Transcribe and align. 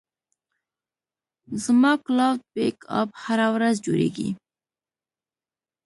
زما 1.63 1.91
کلاوډ 2.05 2.39
بیک 2.53 2.77
اپ 2.99 3.09
هره 3.23 3.47
ورځ 3.55 3.75
جوړېږي. 3.85 4.29